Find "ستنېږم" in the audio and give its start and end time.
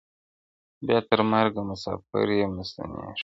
2.69-3.13